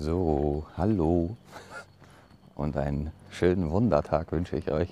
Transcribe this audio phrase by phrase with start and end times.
[0.00, 1.36] So, hallo
[2.54, 4.88] und einen schönen Wundertag wünsche ich euch.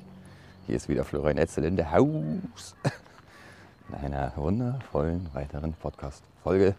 [0.66, 2.76] Hier ist wieder Florian Etzel in der Haus
[3.88, 6.74] in einer wundervollen weiteren Podcast-Folge.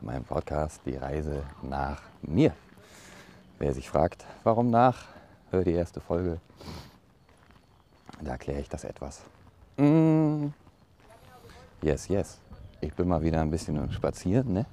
[0.00, 2.54] Meinem Podcast Die Reise nach mir.
[3.58, 5.08] Wer sich fragt, warum nach,
[5.50, 6.40] hör die erste Folge.
[8.22, 9.20] Da erkläre ich das etwas.
[9.76, 10.46] Mm.
[11.82, 12.38] Yes, yes.
[12.80, 14.66] Ich bin mal wieder ein bisschen spazieren, ne?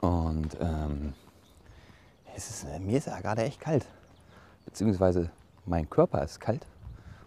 [0.00, 1.14] Und ähm,
[2.36, 3.86] es ist, mir ist ja gerade echt kalt.
[4.64, 5.30] Beziehungsweise
[5.66, 6.66] mein Körper ist kalt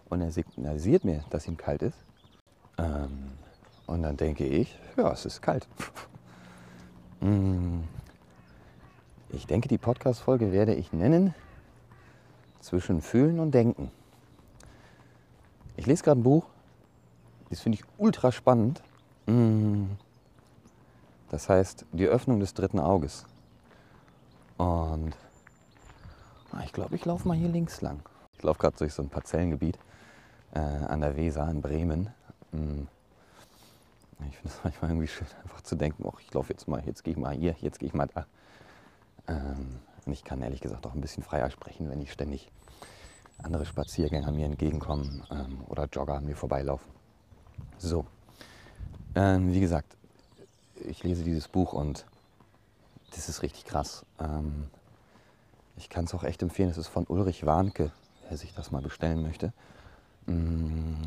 [0.10, 1.98] und er signalisiert mir, dass ihm kalt ist.
[2.78, 3.32] Ähm,
[3.88, 5.68] und dann denke ich, ja, es ist kalt.
[7.20, 7.82] Mm.
[9.30, 11.34] ich denke, die Podcast-Folge werde ich nennen
[12.62, 13.92] zwischen Fühlen und Denken.
[15.76, 16.46] Ich lese gerade ein Buch,
[17.50, 18.82] das finde ich ultra spannend.
[19.26, 19.86] Mm.
[21.32, 23.26] Das heißt, die Öffnung des dritten Auges.
[24.58, 25.14] Und
[26.52, 28.02] ah, ich glaube, ich laufe mal hier links lang.
[28.38, 29.80] Ich laufe gerade durch so ein Parzellengebiet
[30.54, 32.10] äh, an der Weser in Bremen.
[32.52, 32.82] Mm.
[34.30, 37.06] Ich finde es manchmal irgendwie schön, einfach zu denken, oh, ich laufe jetzt mal, jetzt
[37.06, 38.26] gehe ich mal hier, jetzt gehe ich mal da.
[39.30, 42.52] Ähm, und ich kann ehrlich gesagt auch ein bisschen freier sprechen, wenn ich ständig
[43.42, 46.92] andere Spaziergänger mir entgegenkommen ähm, oder Jogger an mir vorbeilaufen.
[47.78, 48.06] So,
[49.16, 49.96] ähm, wie gesagt,
[50.86, 52.06] ich lese dieses Buch und
[53.16, 54.06] das ist richtig krass.
[54.20, 54.68] Ähm,
[55.78, 56.70] ich kann es auch echt empfehlen.
[56.70, 57.92] Es ist von Ulrich Warnke,
[58.28, 59.54] wer sich das mal bestellen möchte.
[60.26, 61.04] Mm.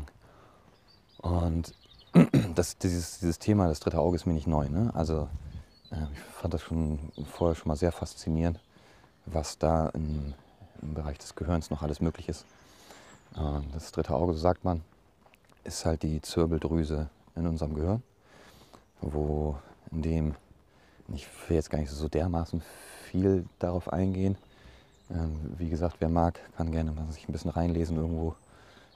[1.19, 1.73] Und
[2.55, 4.69] das, dieses, dieses Thema, das dritte Auge, ist mir nicht neu.
[4.69, 4.91] Ne?
[4.93, 5.29] Also
[5.91, 8.59] äh, ich fand das schon vorher schon mal sehr faszinierend,
[9.25, 10.33] was da im,
[10.81, 12.45] im Bereich des Gehirns noch alles möglich ist.
[13.35, 14.83] Äh, das dritte Auge, so sagt man,
[15.63, 18.03] ist halt die Zirbeldrüse in unserem Gehirn
[19.13, 19.55] wo
[19.91, 20.35] in dem,
[21.13, 22.61] ich will jetzt gar nicht so dermaßen
[23.05, 24.37] viel darauf eingehen.
[25.11, 28.35] Ähm, wie gesagt, wer mag, kann gerne mal sich ein bisschen reinlesen irgendwo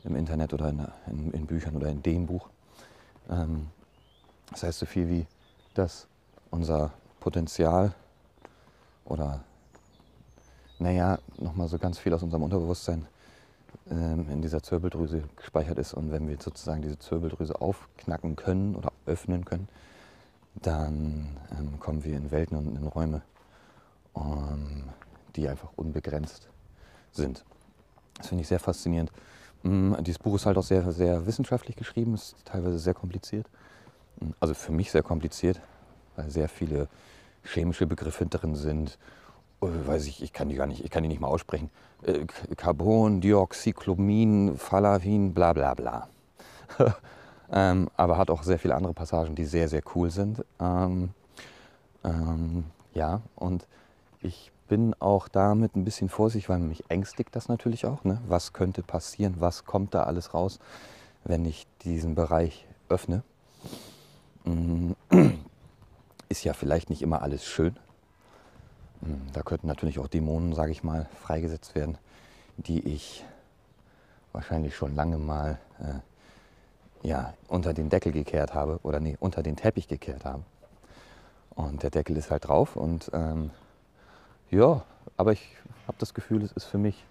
[0.03, 2.49] im Internet oder in, in, in Büchern oder in dem Buch.
[3.29, 3.67] Ähm,
[4.51, 5.27] das heißt so viel wie,
[5.75, 6.07] dass
[6.49, 7.93] unser Potenzial
[9.05, 9.41] oder
[10.79, 13.05] naja, nochmal so ganz viel aus unserem Unterbewusstsein
[13.91, 15.93] ähm, in dieser Zirbeldrüse gespeichert ist.
[15.93, 19.67] Und wenn wir sozusagen diese Zirbeldrüse aufknacken können oder öffnen können,
[20.61, 23.21] dann ähm, kommen wir in Welten und in Räume,
[24.13, 24.83] um,
[25.35, 26.49] die einfach unbegrenzt
[27.11, 27.43] sind.
[28.17, 29.11] Das finde ich sehr faszinierend.
[29.63, 33.47] Mm, dieses Buch ist halt auch sehr, sehr wissenschaftlich geschrieben, ist teilweise sehr kompliziert.
[34.19, 35.61] Mm, also für mich sehr kompliziert,
[36.15, 36.87] weil sehr viele
[37.43, 38.97] chemische Begriffe drin sind.
[39.61, 41.69] Oh, weiß ich, ich kann die gar nicht, ich kann die nicht mal aussprechen.
[42.03, 46.09] Äh, Carbon, Dioxychlomin, Phalavin, bla bla bla.
[47.51, 50.43] ähm, aber hat auch sehr viele andere Passagen, die sehr, sehr cool sind.
[50.59, 51.09] Ähm,
[52.03, 53.67] ähm, ja, und
[54.21, 58.03] ich bin auch damit ein bisschen vorsichtig, weil mich ängstigt das natürlich auch.
[58.03, 58.21] Ne?
[58.27, 59.35] Was könnte passieren?
[59.39, 60.59] Was kommt da alles raus,
[61.23, 63.23] wenn ich diesen Bereich öffne?
[64.45, 64.91] Mm,
[66.29, 67.75] ist ja vielleicht nicht immer alles schön.
[69.01, 71.97] Mm, da könnten natürlich auch Dämonen, sage ich mal, freigesetzt werden,
[72.57, 73.25] die ich
[74.31, 75.99] wahrscheinlich schon lange mal äh,
[77.01, 80.43] ja, unter den Deckel gekehrt habe oder nee, unter den Teppich gekehrt habe.
[81.55, 83.51] Und der Deckel ist halt drauf und ähm,
[84.49, 84.83] ja,
[85.17, 85.55] aber ich
[85.87, 87.05] habe das Gefühl, es ist für mich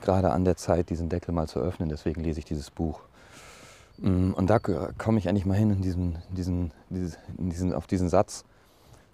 [0.00, 1.88] gerade an der Zeit, diesen Deckel mal zu öffnen.
[1.88, 3.00] Deswegen lese ich dieses Buch.
[3.98, 8.08] Mm, und da komme ich eigentlich mal hin in diesen, diesen, in diesen, auf diesen
[8.08, 8.44] Satz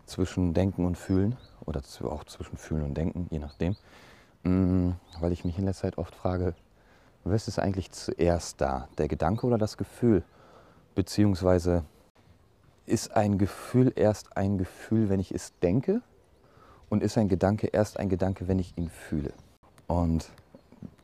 [0.07, 3.77] zwischen Denken und Fühlen oder auch zwischen Fühlen und Denken, je nachdem.
[4.43, 6.55] Mm, weil ich mich in letzter Zeit oft frage,
[7.25, 8.89] was ist eigentlich zuerst da?
[8.99, 10.23] Der Gedanke oder das Gefühl?
[10.95, 11.85] Beziehungsweise
[12.87, 16.03] ist ein Gefühl erst ein Gefühl, wenn ich es denke?
[16.91, 19.33] Und ist ein Gedanke erst ein Gedanke, wenn ich ihn fühle?
[19.87, 20.31] Und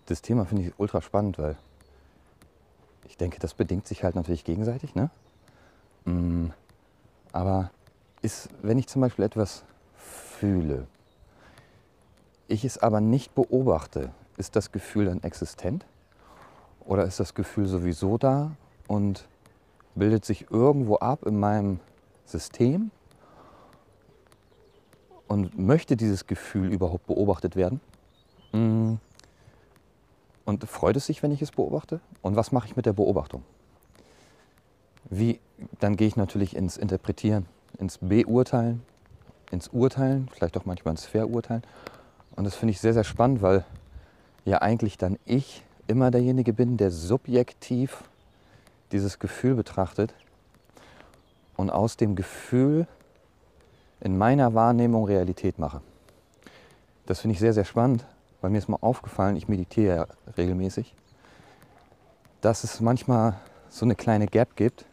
[0.07, 1.57] das Thema finde ich ultra spannend, weil
[3.07, 4.95] ich denke, das bedingt sich halt natürlich gegenseitig.
[4.95, 5.11] Ne?
[6.05, 6.49] Mm,
[7.33, 7.71] aber
[8.23, 9.65] ist, wenn ich zum Beispiel etwas
[9.97, 10.87] fühle,
[12.47, 15.87] ich es aber nicht beobachte, ist das Gefühl dann existent?
[16.91, 18.51] Oder ist das Gefühl sowieso da
[18.89, 19.29] und
[19.95, 21.79] bildet sich irgendwo ab in meinem
[22.25, 22.91] System
[25.29, 27.81] und möchte dieses Gefühl überhaupt beobachtet werden?
[28.51, 28.95] Mm.
[30.45, 32.01] Und freut es sich, wenn ich es beobachte?
[32.23, 33.45] Und was mache ich mit der Beobachtung?
[35.05, 35.39] Wie,
[35.79, 37.47] dann gehe ich natürlich ins Interpretieren,
[37.79, 38.83] ins Beurteilen,
[39.53, 41.63] ins Urteilen, vielleicht auch manchmal ins Verurteilen.
[42.35, 43.65] Und das finde ich sehr, sehr spannend, weil
[44.45, 48.05] ja eigentlich dann ich immer derjenige bin, der subjektiv
[48.93, 50.15] dieses Gefühl betrachtet
[51.57, 52.87] und aus dem Gefühl
[54.01, 55.83] in meiner Wahrnehmung Realität mache.
[57.07, 58.07] Das finde ich sehr, sehr spannend,
[58.41, 60.07] weil mir ist mal aufgefallen, ich meditiere ja
[60.37, 60.95] regelmäßig,
[62.41, 63.35] dass es manchmal
[63.69, 64.87] so eine kleine Gap gibt.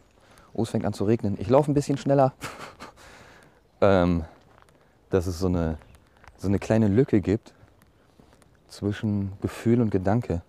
[0.52, 1.36] Oh, es fängt an zu regnen.
[1.40, 2.34] Ich laufe ein bisschen schneller.
[3.80, 4.24] ähm,
[5.10, 5.78] dass es so eine,
[6.36, 7.54] so eine kleine Lücke gibt
[8.68, 10.42] zwischen Gefühl und Gedanke.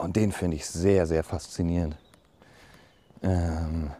[0.00, 1.94] Und den finde ich sehr, sehr faszinierend.
[3.22, 3.90] Ähm,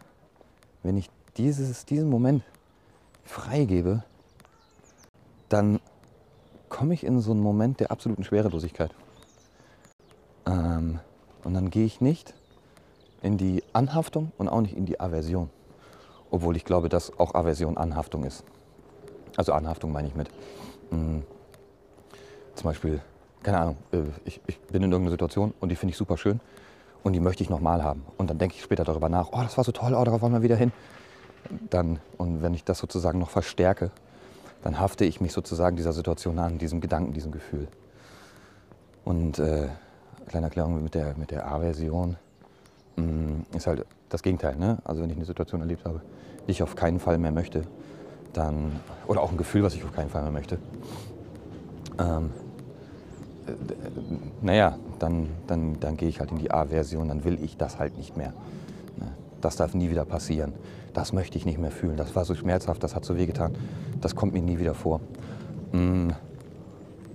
[0.81, 2.41] wenn ich dieses, diesen Moment
[3.23, 4.03] freigebe,
[5.47, 5.79] dann
[6.69, 8.91] komme ich in so einen Moment der absoluten Schwerelosigkeit.
[10.47, 10.99] Ähm,
[11.43, 12.33] und dann gehe ich nicht
[13.21, 15.51] in die Anhaftung und auch nicht in die Aversion.
[16.31, 18.43] Obwohl ich glaube, dass auch Aversion Anhaftung ist.
[19.37, 20.31] Also Anhaftung meine ich mit.
[20.89, 21.23] Mh, hm,
[22.55, 23.01] zum Beispiel,
[23.43, 26.39] keine Ahnung, äh, ich, ich bin in irgendeiner Situation und die finde ich super schön
[27.03, 28.03] und die möchte ich nochmal haben.
[28.17, 30.33] Und dann denke ich später darüber nach, oh, das war so toll, oh, darauf wollen
[30.33, 30.71] wir wieder hin.
[31.69, 33.91] Dann, und wenn ich das sozusagen noch verstärke,
[34.63, 37.67] dann hafte ich mich sozusagen dieser Situation an, diesem Gedanken, diesem Gefühl.
[39.03, 39.69] Und äh,
[40.27, 42.17] kleine Erklärung mit der, mit der A-Version
[42.95, 44.55] mm, ist halt das Gegenteil.
[44.55, 44.77] Ne?
[44.83, 46.01] Also wenn ich eine Situation erlebt habe,
[46.47, 47.63] die ich auf keinen Fall mehr möchte,
[48.33, 50.59] dann, oder auch ein Gefühl, was ich auf keinen Fall mehr möchte,
[51.99, 52.40] ähm, äh,
[54.41, 57.97] naja, dann, dann, dann gehe ich halt in die A-Version, dann will ich das halt
[57.97, 58.33] nicht mehr.
[58.97, 59.07] Ne?
[59.41, 60.53] Das darf nie wieder passieren.
[60.93, 61.97] Das möchte ich nicht mehr fühlen.
[61.97, 63.55] Das war so schmerzhaft, das hat so wehgetan.
[64.01, 64.99] Das kommt mir nie wieder vor.
[65.71, 66.09] Mm,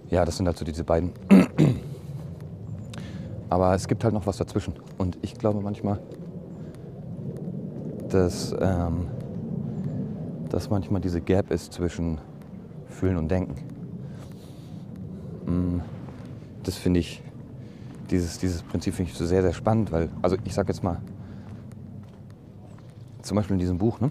[0.08, 1.12] ja, das sind halt so diese beiden.
[3.48, 4.74] Aber es gibt halt noch was dazwischen.
[4.98, 6.00] Und ich glaube manchmal,
[8.08, 9.06] dass, ähm,
[10.48, 12.18] dass manchmal diese Gap ist zwischen
[12.88, 13.56] Fühlen und Denken.
[16.66, 17.22] Das finde ich,
[18.10, 21.00] dieses, dieses Prinzip finde ich so sehr, sehr spannend, weil, also ich sage jetzt mal,
[23.22, 24.10] zum Beispiel in diesem Buch, ne?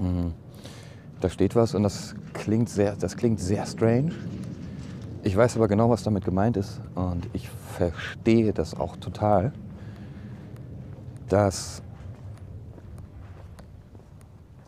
[0.00, 0.32] Mm,
[1.20, 4.10] da steht was und das klingt sehr, das klingt sehr strange.
[5.22, 9.52] Ich weiß aber genau, was damit gemeint ist und ich verstehe das auch total,
[11.28, 11.80] dass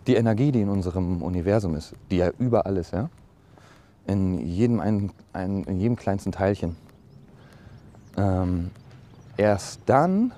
[0.06, 3.10] die Energie, die in unserem Universum ist, die ja überall ist, ja,
[4.06, 6.76] in jedem, ein, ein, in jedem kleinsten Teilchen,
[8.16, 8.70] ähm,
[9.36, 10.32] erst dann,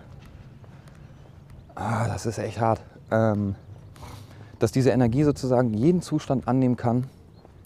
[1.75, 2.81] ah, das ist echt hart,
[3.11, 3.55] ähm,
[4.59, 7.09] dass diese Energie sozusagen jeden Zustand annehmen kann,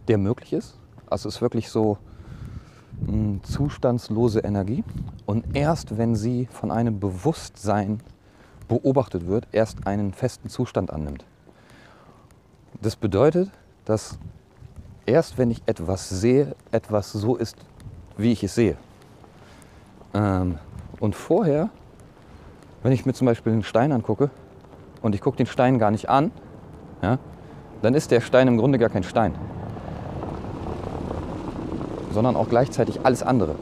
[0.08, 0.78] der möglich ist.
[1.08, 1.98] Also es ist wirklich so
[3.00, 4.84] mh, hm, zustandslose Energie.
[5.26, 8.00] Und erst wenn sie von einem Bewusstsein
[8.68, 11.24] beobachtet wird, erst einen festen Zustand annimmt.
[12.80, 13.50] Das bedeutet,
[13.84, 14.18] dass
[15.06, 17.56] erst wenn ich etwas sehe, etwas so ist,
[18.16, 18.76] wie ich es sehe.
[20.14, 20.58] Ähm,
[21.00, 21.70] und vorher,
[22.82, 24.30] wenn ich mir zum Beispiel einen Stein angucke
[25.02, 26.30] und ich gucke den Stein gar nicht an,
[27.02, 27.18] ja,
[27.82, 29.34] dann ist der Stein im Grunde gar kein Stein,
[32.12, 33.54] sondern auch gleichzeitig alles andere.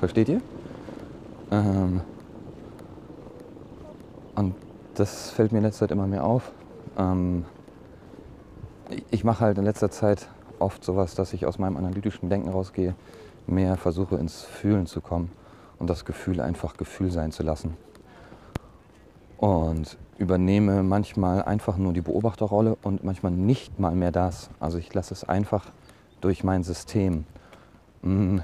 [0.00, 0.40] Versteht ihr?
[1.50, 2.00] Ähm,
[4.34, 4.54] und
[4.94, 6.50] das fällt mir in letzter Zeit immer mehr auf.
[6.98, 7.44] Ähm,
[9.10, 10.28] ich mache halt in letzter Zeit
[10.58, 12.94] oft sowas, dass ich aus meinem analytischen Denken rausgehe,
[13.46, 15.30] mehr versuche ins Fühlen zu kommen
[15.78, 17.76] und das Gefühl einfach Gefühl sein zu lassen.
[19.38, 24.48] Und übernehme manchmal einfach nur die Beobachterrolle und manchmal nicht mal mehr das.
[24.60, 25.66] Also ich lasse es einfach
[26.20, 27.24] durch mein System.
[28.02, 28.38] Mm.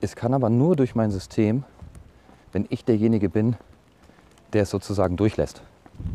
[0.00, 1.62] Es kann aber nur durch mein System,
[2.50, 3.56] wenn ich derjenige bin,
[4.52, 5.62] der es sozusagen durchlässt.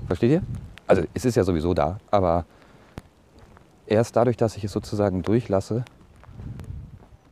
[0.07, 0.41] Versteht ihr?
[0.87, 2.45] Also es ist ja sowieso da, aber
[3.85, 5.83] erst dadurch, dass ich es sozusagen durchlasse,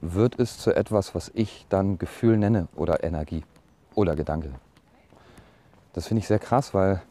[0.01, 3.43] wird es zu etwas, was ich dann Gefühl nenne oder Energie
[3.95, 4.51] oder Gedanke.
[5.93, 7.01] Das finde ich sehr krass, weil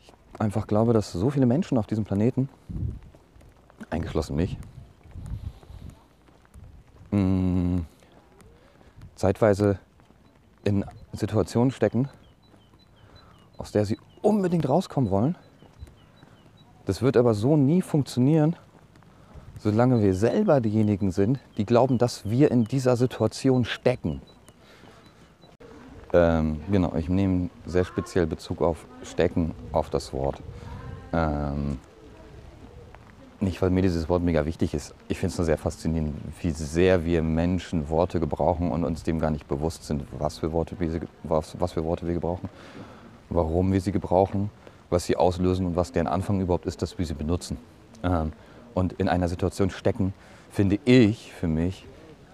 [0.00, 2.48] ich einfach glaube, dass so viele Menschen auf diesem Planeten,
[3.90, 4.56] eingeschlossen mich,
[7.10, 7.80] mm,
[9.14, 9.78] zeitweise
[10.64, 12.08] in Situationen stecken,
[13.58, 15.36] aus der sie unbedingt rauskommen wollen.
[16.86, 18.56] Das wird aber so nie funktionieren,
[19.58, 24.20] solange wir selber diejenigen sind, die glauben, dass wir in dieser Situation stecken.
[26.12, 30.40] Ähm, genau, ich nehme sehr speziell Bezug auf stecken, auf das Wort.
[31.12, 31.78] Ähm,
[33.40, 34.94] nicht, weil mir dieses Wort mega wichtig ist.
[35.08, 39.18] Ich finde es nur sehr faszinierend, wie sehr wir Menschen Worte gebrauchen und uns dem
[39.18, 42.48] gar nicht bewusst sind, was für Worte wir, was, was für Worte wir gebrauchen,
[43.34, 44.50] warum wir sie gebrauchen,
[44.90, 47.58] was sie auslösen und was deren Anfang überhaupt ist, dass wir sie benutzen.
[48.02, 48.32] Ähm,
[48.74, 50.14] und in einer Situation stecken,
[50.50, 51.86] finde ich für mich,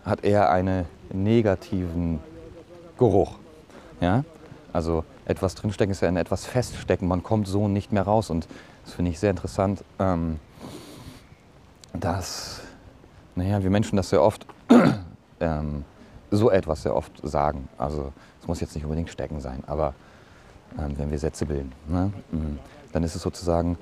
[0.04, 2.20] hat eher einen negativen
[2.98, 3.38] Geruch.
[4.00, 4.24] Ja?
[4.72, 7.08] Also etwas drinstecken ist ja in etwas feststecken.
[7.08, 8.30] Man kommt so nicht mehr raus.
[8.30, 8.46] Und
[8.84, 10.38] Das finde ich sehr interessant, ähm,
[11.92, 12.60] dass,
[13.34, 14.46] naja, wir Menschen das sehr oft,
[15.40, 15.84] ähm,
[16.30, 17.68] so etwas sehr oft sagen.
[17.78, 19.94] Also es muss jetzt nicht unbedingt stecken sein, aber
[20.76, 22.58] wenn wir Sätze bilden, ne, mm,
[22.92, 23.78] dann ist es sozusagen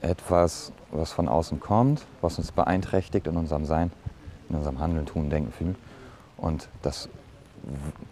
[0.00, 3.92] etwas, was von außen kommt, was uns beeinträchtigt in unserem Sein,
[4.48, 5.76] in unserem Handeln, Tun, Denken, Fühlen.
[6.36, 7.08] Und das,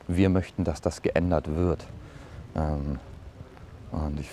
[0.07, 1.85] wir möchten, dass das geändert wird.
[2.55, 2.99] Ähm,
[3.91, 4.29] und ich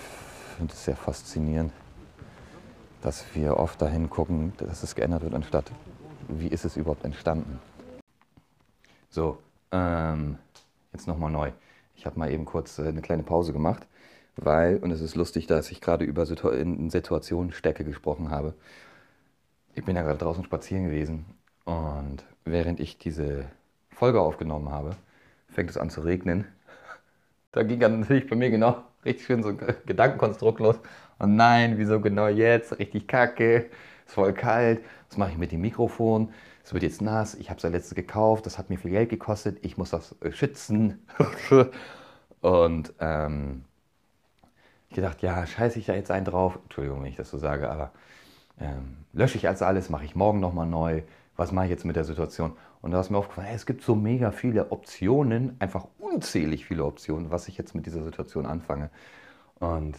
[0.56, 1.72] finde es sehr faszinierend,
[3.02, 5.70] dass wir oft dahin gucken, dass es geändert wird, anstatt
[6.28, 7.58] wie ist es überhaupt entstanden.
[9.10, 9.38] So,
[9.72, 10.38] ähm,
[10.92, 11.52] jetzt nochmal neu.
[11.98, 13.86] Ich habe mal eben kurz äh, eine kleine Pause gemacht,
[14.36, 18.54] weil, und es ist lustig, dass ich gerade über Situ in Situationen Stecke gesprochen habe.
[19.74, 21.24] Ich bin ja gerade draußen spazieren gewesen
[21.64, 23.46] und während ich diese
[23.90, 24.96] Folge aufgenommen habe,
[25.48, 26.46] fängt es an zu regnen.
[27.52, 30.76] Da ging dann natürlich bei mir genau richtig schön so ein Gedankenkonstrukt los.
[31.18, 32.78] Und nein, wieso genau jetzt?
[32.78, 33.70] Richtig kacke,
[34.08, 34.80] ist voll kalt.
[35.08, 36.32] Was mache ich mit dem Mikrofon?
[36.64, 37.34] Es wird jetzt nass.
[37.34, 38.46] Ich habe es ja letztes gekauft.
[38.46, 39.58] Das hat mir viel Geld gekostet.
[39.62, 41.06] Ich muss das äh, schützen.
[42.40, 43.64] und ähm,
[44.88, 46.58] ich gedacht, ja, scheiße ich da jetzt einen drauf.
[46.64, 47.92] Entschuldigung, wenn ich das so sage, aber
[48.58, 51.02] ähm, lösche ich also alles, mache ich morgen nochmal neu.
[51.36, 52.56] Was mache ich jetzt mit der Situation?
[52.80, 56.84] Und da ist mir aufgefallen, hey, es gibt so mega viele Optionen, einfach unzählig viele
[56.84, 58.90] Optionen, was ich jetzt mit dieser Situation anfange.
[59.58, 59.96] Und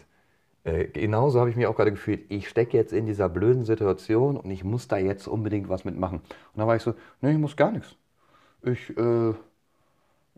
[0.70, 4.38] äh, genauso habe ich mich auch gerade gefühlt, ich stecke jetzt in dieser blöden Situation
[4.38, 6.20] und ich muss da jetzt unbedingt was mitmachen.
[6.20, 7.96] Und da war ich so, nee, ich muss gar nichts.
[8.62, 9.30] Ich, äh,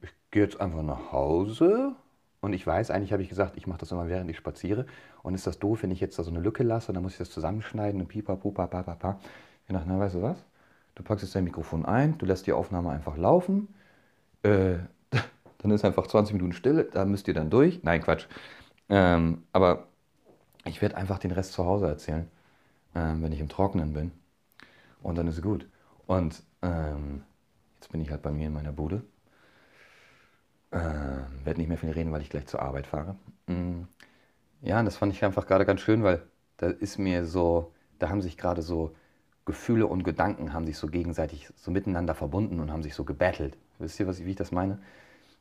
[0.02, 1.96] ich gehe jetzt einfach nach Hause
[2.42, 4.86] und ich weiß, eigentlich habe ich gesagt, ich mache das immer während ich spaziere.
[5.24, 7.20] Und ist das doof, wenn ich jetzt da so eine Lücke lasse, dann muss ich
[7.20, 9.20] das zusammenschneiden und pipa, pupa, pa, pa, pa.
[9.68, 10.44] Ich dachte, na, weißt du was?
[10.96, 13.68] Du packst jetzt dein Mikrofon ein, du lässt die Aufnahme einfach laufen.
[14.44, 14.78] Äh,
[15.60, 17.82] dann ist einfach 20 Minuten still, da müsst ihr dann durch.
[17.84, 18.28] Nein, Quatsch.
[18.90, 19.88] Ähm, aber
[20.66, 22.30] ich werde einfach den Rest zu Hause erzählen,
[22.96, 24.12] ähm, wenn ich im Trockenen bin.
[25.02, 25.68] Und dann ist es gut.
[26.08, 27.24] Und ähm,
[27.80, 29.04] jetzt bin ich halt bei mir in meiner Bude.
[30.72, 33.16] Ähm, werde nicht mehr viel reden, weil ich gleich zur Arbeit fahre.
[33.48, 33.88] Mhm.
[34.62, 36.22] Ja, und das fand ich einfach gerade ganz schön, weil
[36.58, 38.96] da ist mir so, da haben sich gerade so
[39.46, 43.58] Gefühle und Gedanken haben sich so gegenseitig so miteinander verbunden und haben sich so gebettelt.
[43.80, 44.78] Wisst ihr, was wie ich das meine?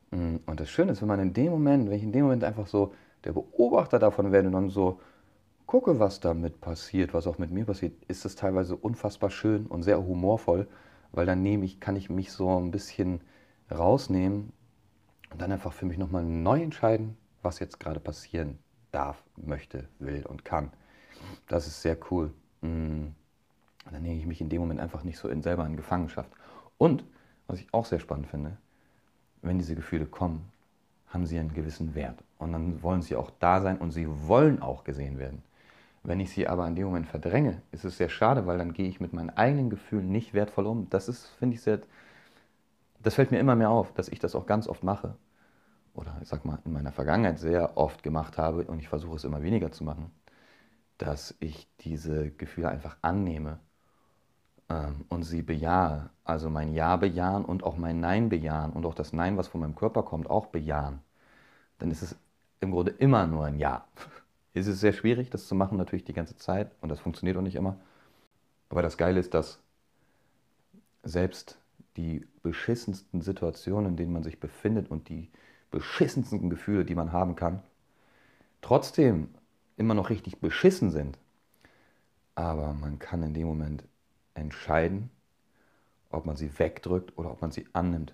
[0.09, 2.43] Mm, und das Schöne ist, wenn man in dem Moment, wenn ich in dem Moment
[2.43, 4.99] einfach so der Beobachter davon werde und dann so
[5.71, 9.83] gucke, was damit passiert, was auch mit mir passiert, ist das teilweise unfassbar schön und
[9.83, 10.67] sehr humorvoll,
[11.13, 13.21] weil dann nehme ich, kann ich mich so ein bisschen
[13.73, 14.51] rausnehmen
[15.31, 18.59] und dann einfach für mich nochmal neu entscheiden, was jetzt gerade passieren
[18.91, 20.73] darf, möchte, will und kann.
[21.47, 22.33] Das ist sehr cool.
[22.59, 23.13] Mm.
[23.85, 26.29] Und dann nehme ich mich in dem Moment einfach nicht so in, selber in Gefangenschaft.
[26.77, 27.05] Und,
[27.47, 28.57] was ich auch sehr spannend finde,
[29.41, 30.51] wenn diese Gefühle kommen,
[31.07, 32.21] haben sie einen gewissen Wert.
[32.39, 35.41] Und dann wollen sie auch da sein und sie wollen auch gesehen werden.
[36.03, 38.87] Wenn ich sie aber in dem Moment verdränge, ist es sehr schade, weil dann gehe
[38.87, 40.87] ich mit meinen eigenen Gefühlen nicht wertvoll um.
[40.91, 41.81] Das ist, finde ich, sehr.
[43.03, 45.15] Das fällt mir immer mehr auf, dass ich das auch ganz oft mache.
[45.95, 49.25] Oder ich sag mal, in meiner Vergangenheit sehr oft gemacht habe und ich versuche es
[49.25, 50.11] immer weniger zu machen,
[50.99, 53.59] dass ich diese Gefühle einfach annehme
[54.69, 58.95] ähm, und sie bejahe, also mein Ja bejahen und auch mein Nein bejahen und auch
[58.95, 60.99] das Nein, was von meinem Körper kommt, auch bejahen,
[61.79, 62.15] dann ist es
[62.61, 63.85] im Grunde immer nur ein Ja.
[64.53, 67.41] Es ist sehr schwierig, das zu machen, natürlich die ganze Zeit und das funktioniert auch
[67.41, 67.79] nicht immer.
[68.69, 69.59] Aber das Geile ist, dass
[71.03, 71.57] selbst
[71.97, 75.29] die beschissensten Situationen, in denen man sich befindet und die
[75.71, 77.61] beschissensten Gefühle, die man haben kann,
[78.61, 79.29] trotzdem
[79.77, 81.17] immer noch richtig beschissen sind.
[82.35, 83.83] Aber man kann in dem Moment
[84.33, 85.09] entscheiden,
[86.09, 88.13] ob man sie wegdrückt oder ob man sie annimmt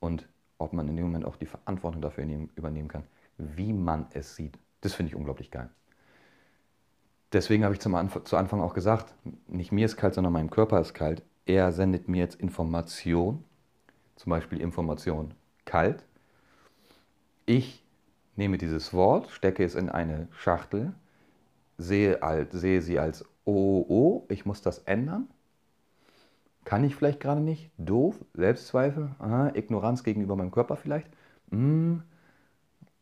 [0.00, 2.24] und ob man in dem Moment auch die Verantwortung dafür
[2.56, 3.04] übernehmen kann,
[3.36, 4.58] wie man es sieht.
[4.80, 5.70] Das finde ich unglaublich geil.
[7.32, 9.14] Deswegen habe ich zum Anf zu Anfang auch gesagt,
[9.46, 11.22] nicht mir ist kalt, sondern meinem Körper ist kalt.
[11.46, 13.44] Er sendet mir jetzt Information,
[14.16, 16.04] zum Beispiel Information kalt.
[17.44, 17.84] Ich
[18.36, 20.92] nehme dieses Wort, stecke es in eine Schachtel,
[21.76, 25.28] sehe, als, sehe sie als oh, oh, ich muss das ändern
[26.68, 27.70] kann ich vielleicht gerade nicht?
[27.78, 28.22] Doof?
[28.34, 29.14] Selbstzweifel?
[29.20, 31.08] Aha, Ignoranz gegenüber meinem Körper vielleicht?
[31.50, 32.02] Hm,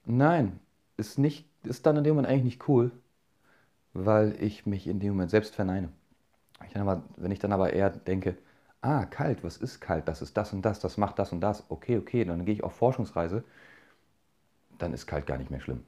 [0.04, 0.61] nein,
[0.97, 2.90] ist, nicht, ist dann in dem Moment eigentlich nicht cool,
[3.92, 5.90] weil ich mich in dem Moment selbst verneine.
[6.68, 8.37] Ich aber, wenn ich dann aber eher denke,
[8.82, 10.08] ah, kalt, was ist kalt?
[10.08, 11.64] Das ist das und das, das macht das und das.
[11.70, 13.44] Okay, okay, dann gehe ich auf Forschungsreise,
[14.78, 15.85] dann ist kalt gar nicht mehr schlimm.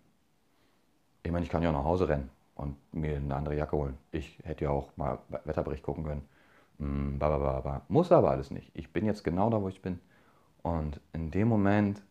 [1.22, 3.98] Ich meine, ich kann ja auch nach Hause rennen und mir eine andere Jacke holen.
[4.12, 6.22] Ich hätte ja auch mal Wetterbericht gucken können
[6.80, 7.18] Mm,
[7.88, 8.70] Muss aber alles nicht.
[8.74, 10.00] Ich bin jetzt genau da, wo ich bin.
[10.62, 12.02] Und in dem Moment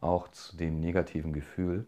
[0.00, 1.86] auch zu dem negativen Gefühl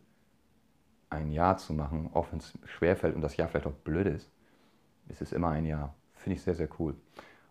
[1.14, 4.28] ein Jahr zu machen, auch wenn es schwerfällt und das Jahr vielleicht auch blöd ist,
[5.09, 5.94] ist es immer ein Jahr.
[6.14, 6.94] Finde ich sehr, sehr cool.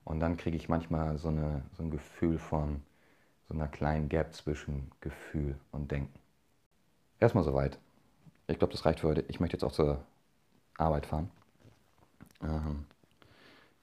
[0.03, 2.81] Und dann kriege ich manchmal so, eine, so ein Gefühl von
[3.47, 6.19] so einer kleinen Gap zwischen Gefühl und Denken.
[7.19, 7.77] Erstmal soweit.
[8.47, 9.23] Ich glaube, das reicht für heute.
[9.27, 10.03] Ich möchte jetzt auch zur
[10.77, 11.29] Arbeit fahren.
[12.41, 12.85] Ähm,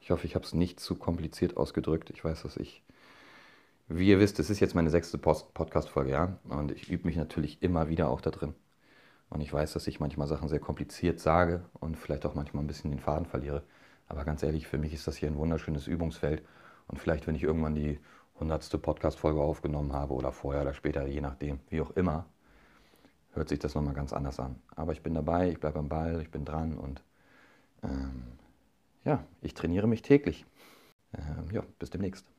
[0.01, 2.11] ich hoffe, ich habe es nicht zu kompliziert ausgedrückt.
[2.11, 2.83] Ich weiß, dass ich,
[3.89, 6.39] wie ihr wisst, das ist jetzt meine sechste Podcast-Folge, ja.
[6.49, 8.55] Und ich übe mich natürlich immer wieder auch da drin.
[9.31, 12.67] Und ich weiß, dass ich manchmal Sachen sehr kompliziert sage und vielleicht auch manchmal ein
[12.67, 13.63] bisschen den Faden verliere.
[14.09, 16.43] Aber ganz ehrlich, für mich ist das hier ein wunderschönes Übungsfeld.
[16.89, 18.01] Und vielleicht, wenn ich irgendwann die
[18.41, 22.27] hundertste Podcast-Folge aufgenommen habe oder vorher oder später, je nachdem, wie auch immer,
[23.33, 24.57] hört sich das nochmal ganz anders an.
[24.75, 27.03] Aber ich bin dabei, ich bleibe am Ball, ich bin dran und
[27.85, 28.25] ähm,
[29.05, 30.45] ja, ich trainiere mich täglich.
[31.17, 32.30] Ähm, ja, bis demnächst.